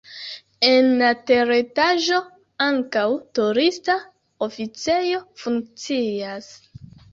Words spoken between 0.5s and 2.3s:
En la teretaĝo